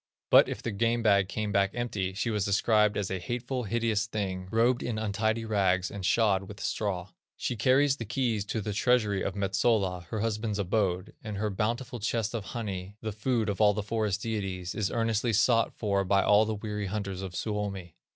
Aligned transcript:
But 0.31 0.49
if 0.49 0.63
the 0.63 0.71
game 0.71 1.03
bag 1.03 1.29
came 1.29 1.51
back 1.51 1.69
empty, 1.75 2.13
she 2.15 2.31
was 2.31 2.43
described 2.43 2.97
as 2.97 3.11
a 3.11 3.19
hateful, 3.19 3.65
hideous 3.65 4.07
thing, 4.07 4.47
robed 4.49 4.81
in 4.81 4.97
untidy 4.97 5.45
rags, 5.45 5.91
and 5.91 6.03
shod 6.03 6.41
with 6.47 6.59
straw. 6.59 7.09
She 7.37 7.55
carries 7.55 7.97
the 7.97 8.05
keys 8.05 8.43
to 8.45 8.61
the 8.61 8.73
treasury 8.73 9.21
of 9.21 9.35
Metsola, 9.35 10.05
her 10.05 10.21
husband's 10.21 10.57
abode, 10.57 11.13
and 11.23 11.37
her 11.37 11.51
bountiful 11.51 11.99
chest 11.99 12.33
of 12.33 12.45
honey, 12.45 12.95
the 13.01 13.11
food 13.11 13.47
of 13.47 13.61
all 13.61 13.75
the 13.75 13.83
forest 13.83 14.23
deities, 14.23 14.73
is 14.73 14.89
earnestly 14.89 15.33
sought 15.33 15.71
for 15.71 16.03
by 16.03 16.23
all 16.23 16.45
the 16.45 16.55
weary 16.55 16.87
hunters 16.87 17.21
of 17.21 17.35
Suomi. 17.35 17.93